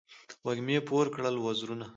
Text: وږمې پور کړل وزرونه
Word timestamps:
وږمې 0.45 0.77
پور 0.87 1.05
کړل 1.15 1.35
وزرونه 1.39 1.85